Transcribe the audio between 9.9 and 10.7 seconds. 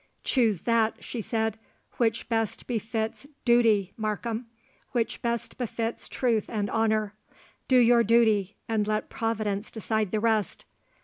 the rest.